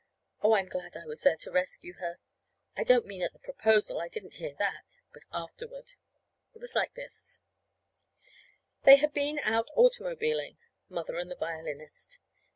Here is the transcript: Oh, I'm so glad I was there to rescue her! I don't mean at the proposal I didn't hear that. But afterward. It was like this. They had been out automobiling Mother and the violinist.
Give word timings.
Oh, 0.41 0.53
I'm 0.55 0.65
so 0.65 0.71
glad 0.79 0.97
I 0.97 1.05
was 1.05 1.21
there 1.21 1.35
to 1.37 1.51
rescue 1.51 1.93
her! 1.99 2.17
I 2.75 2.83
don't 2.83 3.05
mean 3.05 3.21
at 3.21 3.33
the 3.33 3.37
proposal 3.37 3.99
I 3.99 4.07
didn't 4.07 4.33
hear 4.41 4.55
that. 4.57 4.81
But 5.13 5.25
afterward. 5.31 5.91
It 6.55 6.57
was 6.59 6.73
like 6.73 6.95
this. 6.95 7.39
They 8.83 8.95
had 8.95 9.13
been 9.13 9.37
out 9.43 9.69
automobiling 9.75 10.57
Mother 10.89 11.17
and 11.19 11.29
the 11.29 11.35
violinist. 11.35 12.17